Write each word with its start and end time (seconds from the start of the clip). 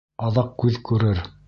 Аҙаҡ 0.29 0.49
күҙ 0.65 0.81
күрер. 0.91 1.27